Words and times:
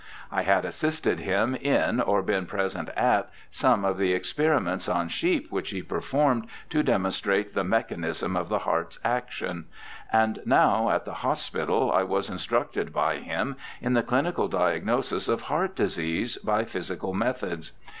I 0.31 0.41
had 0.41 0.65
assisted 0.65 1.19
him 1.19 1.53
in 1.53 2.01
or 2.01 2.23
been 2.23 2.47
present 2.47 2.89
at 2.97 3.29
some 3.51 3.85
of 3.85 3.99
the 3.99 4.19
experi 4.19 4.59
ments 4.59 4.89
on 4.89 5.09
sheep 5.09 5.51
which 5.51 5.69
he 5.69 5.83
performed 5.83 6.47
to 6.71 6.81
demonstrate 6.81 7.53
the 7.53 7.63
mechanism 7.63 8.35
of 8.35 8.49
the 8.49 8.57
heart's 8.65 8.97
action, 9.03 9.65
and 10.11 10.39
now 10.43 10.89
at 10.89 11.05
the 11.05 11.13
hospital 11.21 11.91
I 11.91 12.01
was 12.01 12.31
instructed 12.31 12.91
by 12.91 13.17
him 13.17 13.57
in 13.79 13.93
the 13.93 14.01
clinical 14.01 14.47
diagnosis 14.47 15.27
of 15.29 15.41
heart 15.41 15.75
disease 15.75 16.35
by 16.37 16.65
physical 16.65 17.13
methods. 17.13 17.71